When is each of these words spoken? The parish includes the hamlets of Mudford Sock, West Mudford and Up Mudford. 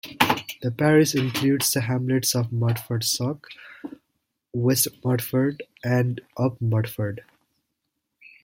The 0.63 0.71
parish 0.71 1.13
includes 1.13 1.73
the 1.73 1.81
hamlets 1.81 2.33
of 2.33 2.51
Mudford 2.51 3.03
Sock, 3.03 3.47
West 4.51 4.87
Mudford 5.03 5.61
and 5.83 6.19
Up 6.37 6.57
Mudford. 6.59 7.19